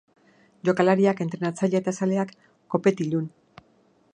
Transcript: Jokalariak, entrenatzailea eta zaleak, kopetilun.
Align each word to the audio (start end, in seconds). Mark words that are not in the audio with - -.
Jokalariak, 0.69 1.21
entrenatzailea 1.25 1.81
eta 1.83 1.93
zaleak, 1.99 2.33
kopetilun. 2.77 3.29